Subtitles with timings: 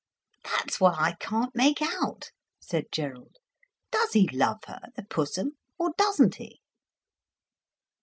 [0.43, 3.35] "That's what I can't make out," said Gerald.
[3.91, 6.59] "Does he love her, the Pussum, or doesn't he?"